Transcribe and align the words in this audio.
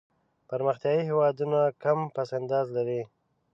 پرمختیایي 0.49 1.01
هېوادونه 1.09 1.59
کم 1.83 1.99
پس 2.15 2.29
انداز 2.39 2.67
لري. 2.77 3.01